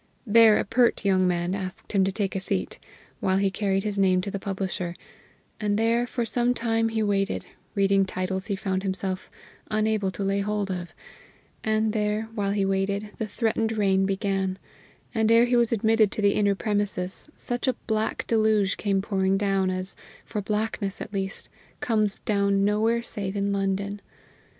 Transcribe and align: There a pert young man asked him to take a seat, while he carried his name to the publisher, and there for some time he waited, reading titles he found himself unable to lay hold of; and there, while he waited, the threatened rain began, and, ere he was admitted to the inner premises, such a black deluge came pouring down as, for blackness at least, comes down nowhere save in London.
There 0.25 0.57
a 0.57 0.65
pert 0.65 1.05
young 1.05 1.27
man 1.27 1.53
asked 1.53 1.91
him 1.91 2.03
to 2.05 2.11
take 2.11 2.35
a 2.35 2.39
seat, 2.39 2.79
while 3.19 3.37
he 3.37 3.51
carried 3.51 3.83
his 3.83 3.99
name 3.99 4.19
to 4.21 4.31
the 4.31 4.39
publisher, 4.39 4.95
and 5.59 5.77
there 5.77 6.07
for 6.07 6.25
some 6.25 6.55
time 6.55 6.89
he 6.89 7.03
waited, 7.03 7.45
reading 7.75 8.05
titles 8.05 8.47
he 8.47 8.55
found 8.55 8.81
himself 8.81 9.29
unable 9.69 10.09
to 10.09 10.23
lay 10.23 10.39
hold 10.39 10.71
of; 10.71 10.95
and 11.63 11.93
there, 11.93 12.29
while 12.33 12.49
he 12.49 12.65
waited, 12.65 13.11
the 13.19 13.27
threatened 13.27 13.73
rain 13.73 14.07
began, 14.07 14.57
and, 15.13 15.31
ere 15.31 15.45
he 15.45 15.55
was 15.55 15.71
admitted 15.71 16.11
to 16.13 16.21
the 16.23 16.33
inner 16.33 16.55
premises, 16.55 17.29
such 17.35 17.67
a 17.67 17.75
black 17.85 18.25
deluge 18.25 18.77
came 18.77 19.03
pouring 19.03 19.37
down 19.37 19.69
as, 19.69 19.95
for 20.25 20.41
blackness 20.41 20.99
at 20.99 21.13
least, 21.13 21.47
comes 21.79 22.17
down 22.21 22.65
nowhere 22.65 23.03
save 23.03 23.35
in 23.35 23.53
London. 23.53 24.01